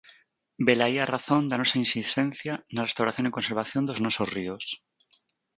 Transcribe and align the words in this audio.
Velaí 0.67 0.97
a 0.99 1.09
razón 1.15 1.43
da 1.47 1.59
nosa 1.61 1.81
insistencia 1.85 2.53
na 2.73 2.85
restauración 2.87 3.25
e 3.27 3.35
conservación 3.37 3.83
dos 3.85 4.01
nosos 4.05 4.27
ríos. 4.35 4.65